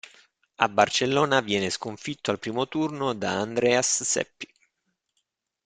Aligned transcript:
A 0.55 0.67
Barcellona 0.67 1.41
viene 1.41 1.69
sconfitto 1.69 2.31
al 2.31 2.39
primo 2.39 2.67
turno 2.67 3.13
da 3.13 3.39
Andreas 3.39 4.01
Seppi. 4.01 4.51